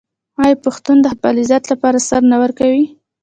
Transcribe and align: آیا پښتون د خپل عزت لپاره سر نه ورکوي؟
آیا 0.43 0.55
پښتون 0.65 0.97
د 1.01 1.07
خپل 1.13 1.33
عزت 1.43 1.63
لپاره 1.71 1.97
سر 2.09 2.21
نه 2.31 2.37
ورکوي؟ 2.43 2.85